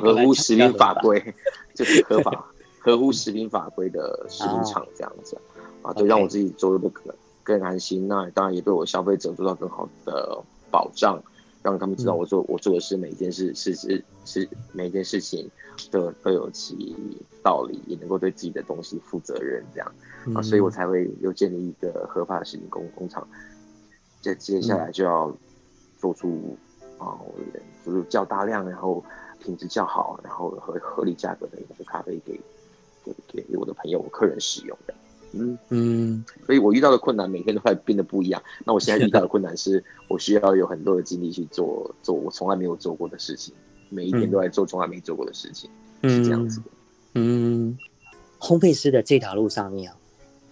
[0.00, 1.34] 合乎食品法规，
[1.74, 2.44] 就是合法
[2.80, 5.36] 合乎食品法规的食品厂这样子
[5.82, 8.06] 啊，对，让我自己做的更更安心。
[8.06, 11.20] 那当然也对我消费者做到更好的保障。
[11.62, 15.50] 让他们知道我做我做的是每一件事是是是每一件事情
[15.90, 16.94] 都都有其
[17.42, 19.92] 道理，也能够对自己的东西负责任，这样
[20.34, 23.26] 啊，所以我才会又建立一个合法的食品工工厂。
[24.20, 25.34] 接接下来就要
[25.98, 26.56] 做出
[26.98, 27.18] 啊，
[27.84, 29.04] 就是较大量，然后
[29.38, 32.40] 品质较好，然后合合理价格的一个咖啡给
[33.32, 34.94] 给给我的朋友、我客人使用的。
[35.32, 38.42] 嗯嗯，所以我遇到的困难每天都会变得不一样。
[38.64, 43.54] 那我现在遇到的困难是我需要有很多的精力去做做我从来没有做过的事情，
[43.90, 45.70] 每一天都在做从来没做过的事情，
[46.02, 46.66] 是这样子的。
[47.14, 47.76] 嗯，
[48.38, 49.96] 烘焙师的这条路上面啊，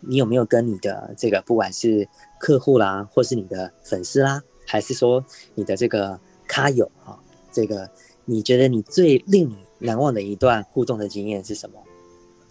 [0.01, 2.07] 你有没有跟你的这个不管是
[2.39, 7.19] 客户啦，或是你的粉丝啦，还是说你的这个咖友啊，
[7.51, 7.89] 这个
[8.25, 11.83] 你觉得你最令你难忘的一段互动的经验是什么？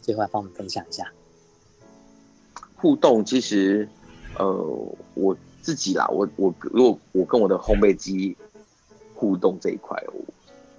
[0.01, 1.11] 最后来帮我们分享一下。
[2.75, 3.87] 互动其实，
[4.37, 8.35] 呃，我自己啦，我我如果我跟我的烘焙机
[9.13, 10.21] 互动这一块，我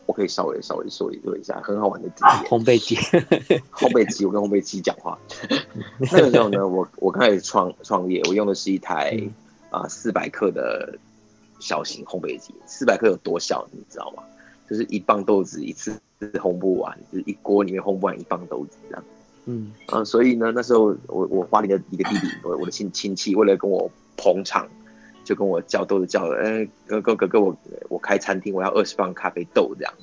[0.07, 2.37] 我可以稍微稍微说一说一下很好玩的经验。
[2.49, 2.95] 烘焙机，
[3.73, 5.19] 烘焙机，我跟烘焙机讲话。
[5.99, 9.19] 那个时候呢，我我刚开始创创业，我用的是一台
[9.71, 10.97] 啊四百克的
[11.59, 12.55] 小型烘焙机。
[12.67, 14.23] 四百克有多小，你知道吗？
[14.69, 15.99] 就是一磅豆子一次
[16.35, 19.05] 烘不完，就是一锅里面烘不完一磅豆子这样。
[19.49, 24.69] 嗯啊，所以呢，那时候我我花莲的一个弟弟，我我的亲亲戚，为了跟我捧场，
[25.25, 27.57] 就跟我叫豆子叫了，哎哥哥哥哥，我
[27.89, 29.95] 我开餐厅，我要二十磅咖啡豆这样，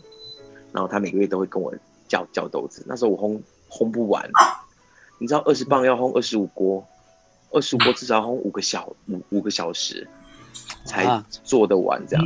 [0.72, 1.74] 然后他每个月都会跟我
[2.08, 2.86] 叫叫豆子。
[2.88, 3.38] 那时候我烘
[3.70, 4.26] 烘不完，
[5.20, 6.82] 你知道二十磅要烘二十五锅，
[7.52, 10.08] 二十五锅至少要烘五个小五五个小时
[10.86, 12.26] 才做得完这样，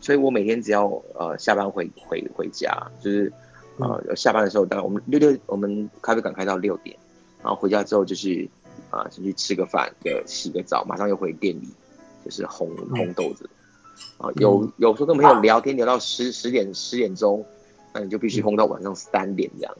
[0.00, 3.32] 所以我每天只要呃下班回回回家就是。
[3.78, 6.96] 啊，下班的时候大概我们六六，我们咖啡馆开到六点，
[7.42, 8.48] 然后回家之后就是
[8.90, 11.68] 啊，先去吃个饭，个洗个澡，马上又回店里，
[12.24, 13.48] 就是烘烘豆子。
[14.18, 17.44] 啊，有有时候跟朋友聊天聊到十十点十点钟，
[17.92, 19.76] 那你就必须烘到晚上三点这样。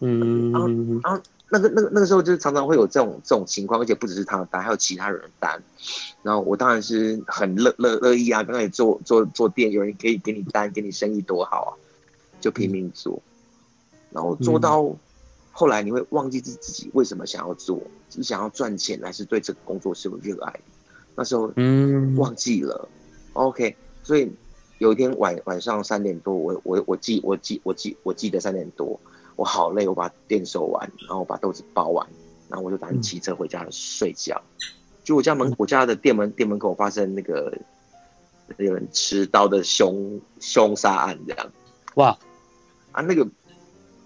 [0.00, 0.68] 嗯，然后
[1.02, 5.62] 然后那个那个那个时候就是常常会有这种这种情况，而且不只是他的单，还有其他人的单。
[6.22, 11.70] 然后我当然是很乐乐乐意啊，刚开始做做做店，有人可以给你单，给你生意多好啊。
[12.42, 13.22] 就拼命做，
[14.10, 14.94] 然后做到
[15.52, 20.60] 后来，你会忘记自自己为什么想要做，是想要赚钱，还是对这个工作是有热爱？
[21.14, 22.88] 那时候嗯忘记了
[23.34, 23.76] ，OK。
[24.02, 24.30] 所以
[24.78, 28.98] 有一天晚晚上三点多，我我我记我记我记我记得三点多，
[29.36, 32.04] 我好累，我把店收完，然后把豆子包完，
[32.48, 34.42] 然后我就打算骑车回家睡觉。
[35.04, 37.56] 就我家门我家的店门店门口发生那个
[38.56, 41.52] 有人持刀的凶凶杀案，这样
[41.94, 42.18] 哇。
[42.92, 43.26] 啊，那个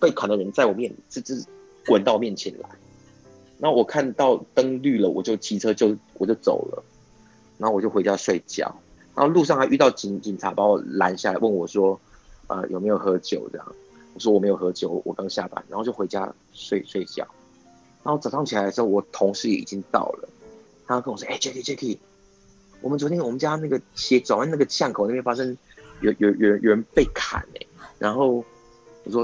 [0.01, 1.35] 被砍的人在我面，这这
[1.87, 2.68] 滚到我面前来，
[3.59, 6.83] 然后我看到灯绿了，我就骑车就我就走了，
[7.59, 8.75] 然后我就回家睡觉，
[9.14, 11.99] 然后路上还遇到警警察把我拦下来，问我说，
[12.49, 13.75] 呃有没有喝酒这样，
[14.14, 17.27] 我说我没有喝酒，我刚下班，然后就回家睡睡觉，
[18.05, 20.29] 然后早上起来的时候，我同事已经到了，
[20.87, 21.99] 他跟我说，哎，Jacky Jacky，
[22.83, 25.57] 我们昨天我们家那个斜转弯那个巷口那边发生
[26.03, 27.66] 有有有有人被砍哎，
[27.99, 28.44] 然后。
[29.07, 29.23] 我说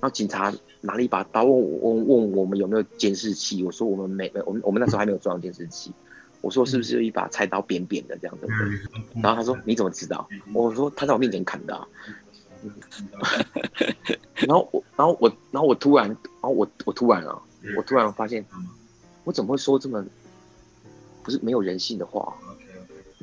[0.00, 3.62] 然后警察拿了一把刀，问我问问我们有没有监视器。
[3.62, 5.92] 我说我们没没，我们我们那时候还没有装监视器。
[6.40, 8.48] 我说是不是有一把菜刀扁扁的这样子？
[9.22, 10.26] 然后他说你怎么知道？
[10.54, 11.86] 我说他在我面前砍的。
[14.34, 17.38] 然后我然后我然后我突然然后我我突然啊，
[17.76, 18.42] 我突然发现
[19.24, 20.02] 我怎么会说这么
[21.22, 22.34] 不是没有人性的话？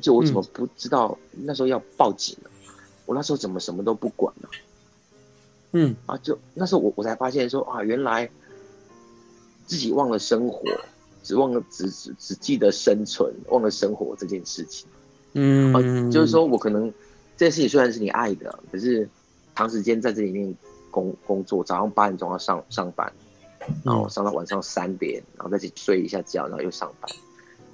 [0.00, 2.48] 就我怎么不知道那时候要报警呢？
[3.04, 4.48] 我那时候怎么什么都不管呢？
[5.72, 8.28] 嗯啊，就那时候我我才发现说啊，原来
[9.66, 10.62] 自己忘了生活，
[11.22, 14.88] 只忘了只只只记得生存，忘了生活这件事情。
[15.34, 16.90] 嗯，啊，就是说我可能
[17.36, 19.06] 这件事情虽然是你爱的，可是
[19.54, 20.54] 长时间在这里面
[20.90, 23.12] 工工作，早上八点钟要上上班，
[23.84, 27.12] 然后上到晚上三点，然后再去睡一下觉，然后又上班，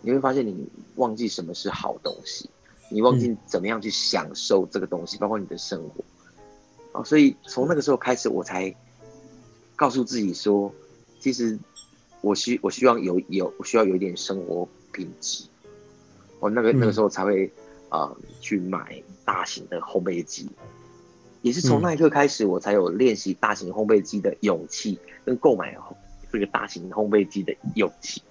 [0.02, 2.50] 你会发现你忘记什么是好东西，
[2.90, 6.04] 你忘记怎么样去享受这个东西，包括你的生活。
[6.94, 8.72] 啊，所以从那个时候开始，我才
[9.74, 10.72] 告诉自己说，
[11.18, 11.58] 其实
[12.20, 15.44] 我需我希望有有我需要有一点生活品质。
[16.38, 17.50] 我那个那个时候才会
[17.88, 20.48] 啊去买大型的烘焙机，
[21.42, 25.76] 也是从那一刻开始，我才有练习大型烘焙机的勇气，跟购买
[26.30, 28.22] 这个大型烘焙机的勇气。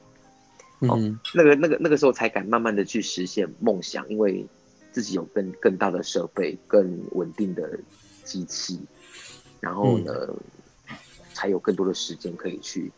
[0.80, 0.98] 哦，
[1.36, 4.46] 那个那个那个时候才敢慢慢的去实现梦想，因为
[4.94, 7.78] 自己有更更大的设备，更稳定的。
[8.24, 8.80] 机器，
[9.60, 10.12] 然后呢，
[11.34, 12.92] 才有更多的时间可以去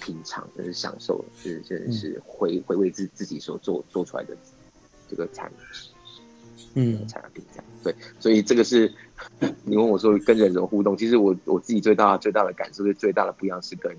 [0.00, 4.36] 品尝，就是享受，就是真的是回回味自自己所做做出来的
[5.08, 5.50] 这个产
[6.74, 7.64] 嗯产品这样。
[7.82, 8.92] 对，所以这个是
[9.64, 13.92] 你问我说跟人怎么互动，其实我我自己最大最大的感受是最大的不一样是跟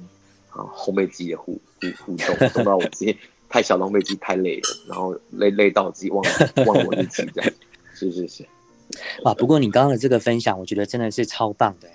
[0.50, 3.18] 啊烘焙机的互互互动，动到我自己
[3.50, 6.24] 太小的烘焙机太累了，然后累累到自己忘
[6.66, 7.54] 忘了我自己这样。
[7.94, 8.46] 是是是。
[9.24, 11.90] 啊，不过你刚刚的这个分享，我觉得真的是超棒的。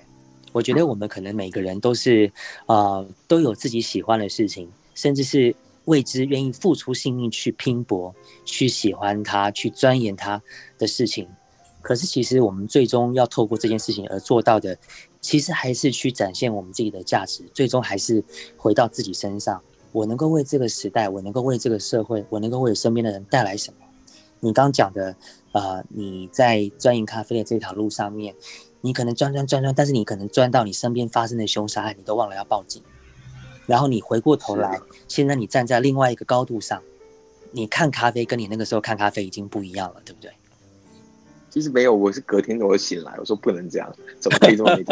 [0.52, 2.32] 我觉得我们可能每个人都是，
[2.64, 8.14] 啊，都有自己喜欢的事情，甚至是为之愿意付出性命去拼搏、
[8.46, 10.42] 去喜欢它、去钻研它
[10.78, 11.28] 的事情。
[11.82, 14.76] 可是，其实我们最终要透过这件事情而做到的，
[15.20, 17.44] 其实还是去展现我们自己的价值。
[17.52, 18.24] 最终还是
[18.56, 23.86] 回到自己身上，我能够为这个时代，我能够为这个社会，我能够为身边的人带来什么？
[24.40, 25.14] 你刚讲的。
[25.52, 28.34] 呃，你在钻研咖啡的这条路上面，
[28.82, 32.82] 你可能钻钻钻钻，但是你可能钻到你身边发生的凶杀案，你都忘了要报警。
[33.66, 36.82] 然后你回过头来，现在你站在另外一个高度上，
[37.50, 40.30] 你看咖啡跟你那个时候看咖啡已经不一样了，对不对？
[41.50, 44.84] 其实没有，我是隔天我醒来，我说不能这样，怎么可以这么没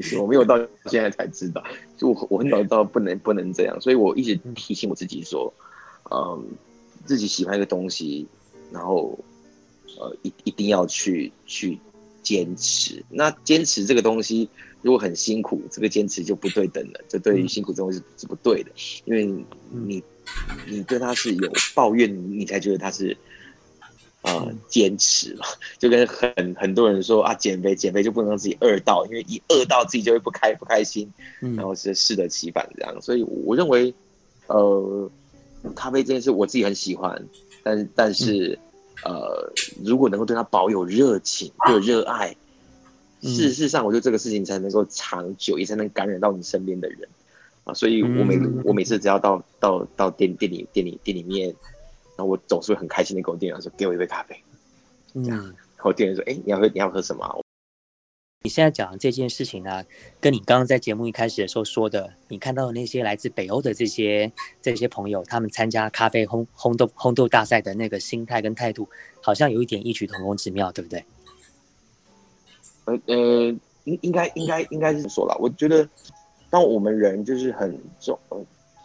[0.00, 1.62] 听我没有到现在才知道，
[1.96, 5.52] 就我我很早知道不能不能这样，所以我一直提醒我自己说，
[6.10, 6.44] 嗯，
[7.04, 8.26] 自己喜欢一个东西，
[8.72, 9.16] 然后。
[9.98, 11.78] 呃，一一定要去去
[12.22, 13.04] 坚持。
[13.08, 14.48] 那坚持这个东西，
[14.82, 17.00] 如果很辛苦，这个坚持就不对等了。
[17.08, 18.70] 这对于辛苦这东西是不对的，
[19.04, 19.26] 因为
[19.70, 20.02] 你
[20.66, 23.16] 你对他是有抱怨，你才觉得他是
[24.22, 25.46] 呃坚持嘛。
[25.78, 33.00] 就跟很很多人说啊，减肥减肥就不能让自己饿到，因为一饿到自己就会不开不开心，然后是适得其反这样。
[33.00, 33.94] 所以我认为，
[34.46, 35.10] 呃，
[35.76, 37.22] 咖啡这件事我自己很喜欢，
[37.62, 38.58] 但但是。
[39.04, 39.52] 呃，
[39.84, 42.36] 如果能够对他保有热情、 有热爱，
[43.22, 47.08] 事实上，我觉得这个事情才能够长久，也才能感染到你身边的人
[47.64, 47.74] 啊。
[47.74, 51.48] 所以我每我每次只要到到到店店里店里店里面，
[52.16, 54.36] 然后我总是会很开心的跟我店员说：“给我一杯咖啡。”
[55.14, 57.26] 嗯，然后店员说：“哎，你要喝你要喝什么？”
[58.46, 59.82] 你现在讲的这件事情呢，
[60.20, 64.30] 跟你刚刚在节目一开始的时候说的，你看到的那些来自北欧的这些
[64.60, 68.86] 这些朋友，他们参加咖啡烘烘豆烘豆大赛的那个心态跟态度，
[69.22, 71.02] 好像有一点异曲同工之妙，对不对？
[72.84, 73.16] 呃呃，
[73.84, 75.88] 应应该应该应该是说了，我觉得，
[76.50, 78.18] 当我们人就是很总，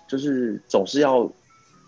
[0.08, 1.30] 就是总是要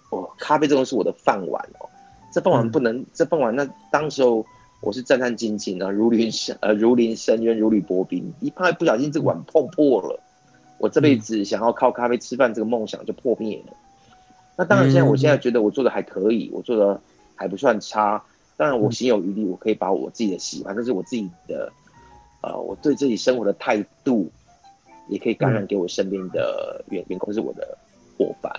[0.10, 1.88] 哦，咖啡这东西是我的饭碗哦，
[2.34, 4.46] 这饭碗不能，这饭碗那当时候。
[4.82, 8.34] 我是战战兢兢的，如临深呃如临深渊，如履薄冰。
[8.42, 10.20] 一怕不小心这个碗碰破了，
[10.80, 13.74] 我这辈子想要靠咖啡吃饭这个梦想就破灭了。
[14.58, 17.00] 那当然，现在我现在觉得我做的还可以，我做的
[17.36, 18.24] 还不算差。
[18.58, 21.72] 当然，我心有余力，我可以把我自己的喜欢，这是我自己的，
[22.42, 24.32] 呃，我对自己生活的态度，
[25.10, 27.78] 也可以感染给我身边的员员工，是我的
[28.18, 28.52] 伙伴。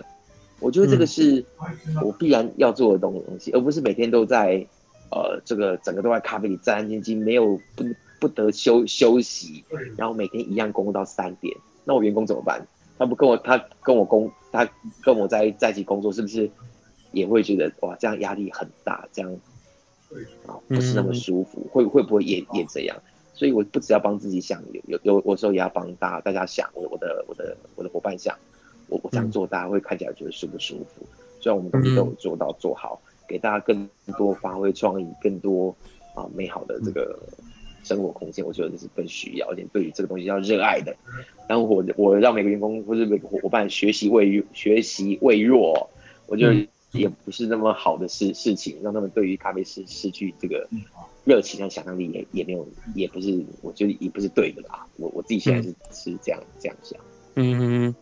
[0.60, 1.44] 我觉得这个是
[2.04, 4.64] 我必然要做的东西，而不是每天都在。
[5.12, 7.84] 呃，这个整个都在咖啡里战战兢兢，没有不
[8.18, 9.62] 不得休休息，
[9.96, 11.54] 然后每天一样工作到三点。
[11.84, 12.66] 那我员工怎么办？
[12.98, 14.68] 他不跟我，他跟我工，他
[15.02, 16.50] 跟我在在一起工作，是不是
[17.10, 19.30] 也会觉得哇，这样压力很大，这样
[20.46, 21.66] 啊不是那么舒服？
[21.70, 22.96] 会会不会也也这样？
[23.34, 28.34] 所以我不只要帮自己想，有有有，我时候也要帮大大家想，我我的我的我的伙伴想，
[28.88, 31.04] 我我这样做，大家会看起来觉得舒不舒服？
[31.40, 33.00] 虽然我们东西都有做到做好，
[33.32, 35.74] 给大家更多发挥创意，更多
[36.14, 37.18] 啊美好的这个
[37.82, 40.94] 生活空间，我觉得这是更需要，而且对于这个东西要热爱的。
[41.48, 45.88] 然后我我让每个员工或者每个伙伴学习未学习未弱，
[46.26, 50.68] 我觉得也不是那么好的事事情，让他们对于咖啡师失去这个。
[51.24, 52.66] 热情和想象力也也没有，
[52.96, 54.84] 也不是，我觉得也不是对的啦。
[54.96, 56.98] 我我自己现在是是这样这样想。
[57.36, 57.94] 嗯，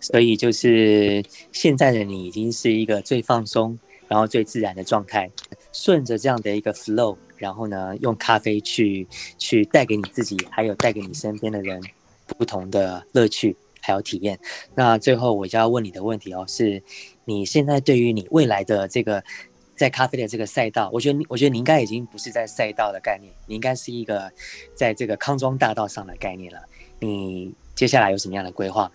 [0.00, 5.30] 所以就是现在的你已经是一个最放松，然后最自然的状态，
[5.72, 9.06] 顺着这样的一个 flow，然后呢，用咖啡去
[9.38, 11.80] 去带给你自己，还有带给你身边的人
[12.26, 14.38] 不同的乐趣还有体验。
[14.74, 16.82] 那最后我就要问你的问题哦，是
[17.24, 19.22] 你现在对于你未来的这个。
[19.78, 24.28] 在咖啡的这个赛道，我觉得你，我觉得你应该已经不是在赛道的概念，你应该是一个
[24.74, 26.60] 在这个康庄大道上的概念了。
[26.98, 28.90] 你接下来有什么样的规划？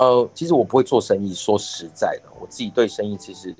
[0.00, 3.54] 呃，其实我不会做生意，说实在的，我自己对生意其实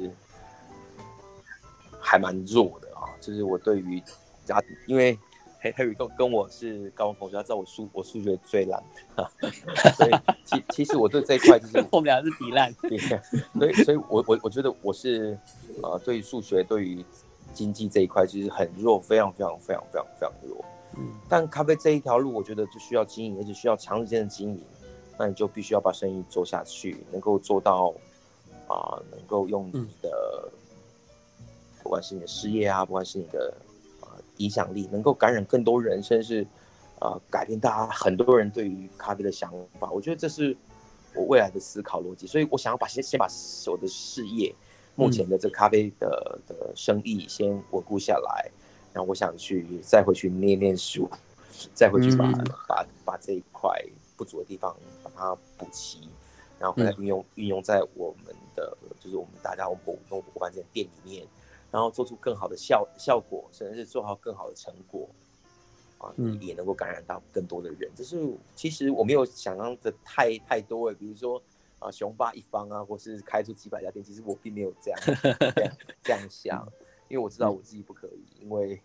[2.00, 3.04] 还蛮弱的啊。
[3.20, 4.02] 就是我对于
[4.44, 5.18] 家，因为。
[5.62, 8.82] Harry 跟跟我是高中同学，他知道我数我数学最烂，
[9.94, 10.10] 所以
[10.42, 15.38] 其其实我对这一块就是 我们俩是比烂，对所以所以我我我觉得我是
[15.82, 17.04] 呃对于数学对于
[17.52, 20.64] 经济这一块其实很弱，非常非常非常非常非常弱。
[20.96, 24.64] 嗯，但咖啡这一条路，我觉得就需要经营，而且需要长时间的经营，
[25.20, 27.92] 那你就必须要把生意做下去，能够做到
[28.66, 30.50] 啊，能够用你的，
[31.82, 33.54] 不管是你的事业啊，不管是你的
[34.00, 34.16] 啊。
[34.38, 36.46] 影响力能够感染更多人，甚至是，
[37.00, 39.90] 呃，改变大家很多人对于咖啡的想法。
[39.90, 40.56] 我觉得这是
[41.14, 42.26] 我未来的思考逻辑。
[42.26, 43.28] 所以我想要把先先把
[43.66, 44.54] 我的事业，
[44.94, 48.50] 目前的这咖啡的的生意先稳固下来，
[48.94, 51.06] 然后我想去再回去念念书，
[51.74, 52.32] 再回去把
[52.66, 53.70] 把把这一块
[54.16, 56.08] 不足的地方把它补齐，
[56.58, 61.26] 然后回来运用运用在我们的就是我们大家我们伙伴这店里面。
[61.72, 65.08] 然后做出更好的效效果，甚至是做好更好的成果，
[65.98, 67.88] 啊，也能够感染到更多的人。
[67.94, 71.40] 就是其实我没有想象的太太多诶，比如说
[71.78, 75.00] 啊，雄霸一方啊，或是开出几百家店，其实我并没有这样
[76.02, 76.66] 这样想，
[77.06, 78.82] 因为我知道我自己不可以，因为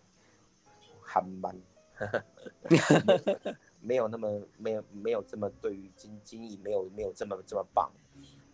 [1.02, 1.60] 还蛮
[3.86, 7.88] 没有那么没有没有这么对于经经营没有没有这么这么棒。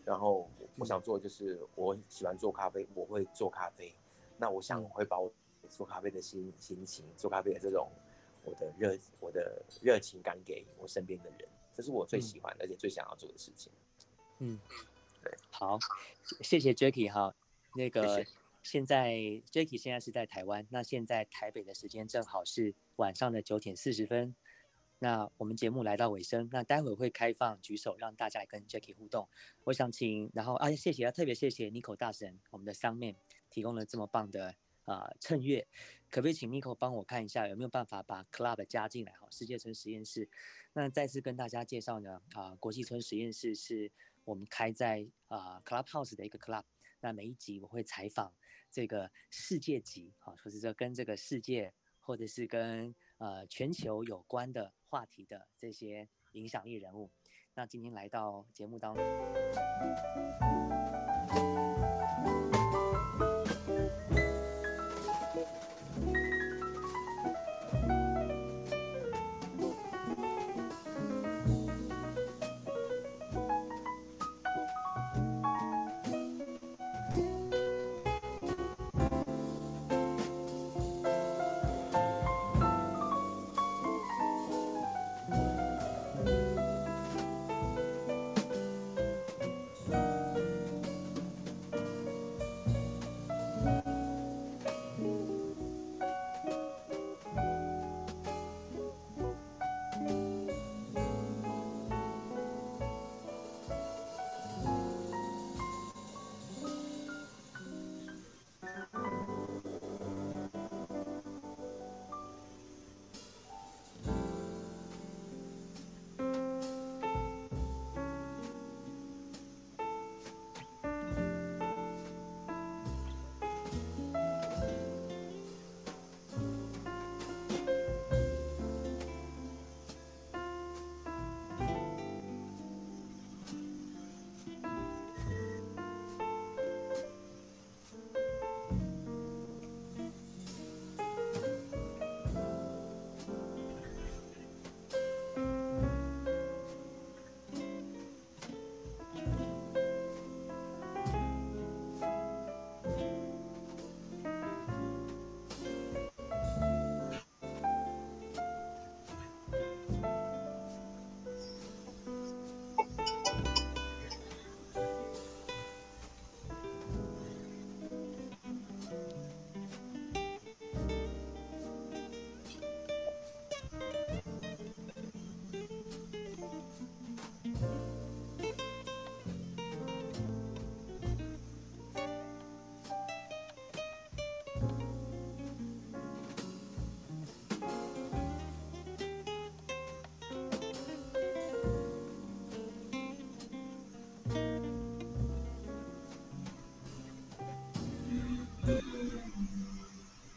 [0.04, 3.94] 然后我想做就是我喜欢做咖啡，我会做咖啡。
[4.36, 5.32] 那我想我会把我
[5.68, 7.88] 做咖啡的心心情，做咖啡的这种
[8.44, 13.72] 我的热我的热情感给我身边的人，这是我最喜欢而且最想要做的事情。
[14.40, 14.58] 嗯，
[15.22, 15.78] 对，好，
[16.42, 17.34] 谢谢 Jacky 哈。
[17.74, 18.26] 那个
[18.62, 19.12] 现在
[19.52, 24.34] Jacky 现在是在台湾，那现在台北的时间正好是晚上的九点四十分。
[25.02, 29.28] 那我们节目来到尾声，那待会会开放举手让大家来跟 Jacky 互动。
[29.64, 33.16] 我想请，然后啊，谢谢啊，特别谢谢 Nico 大神，我们的商面。
[33.50, 35.66] 提供了这么棒的啊衬乐，
[36.08, 39.12] 可不可以请 Miko 帮我看一下有没有办法把 Club 加进来？
[39.14, 40.30] 哈，世界村实验室。
[40.72, 43.90] 那再次跟大家介绍呢，啊，国际村实验室是
[44.22, 46.62] 我们开在啊 Clubhouse 的一个 Club。
[47.00, 48.32] 那每一集我会采访
[48.70, 57.12] 这个世界级啊，或者说跟这个世界或者是跟呃全球有关的话题的这些影响力人物。
[57.54, 59.02] 那今天来到节目当中。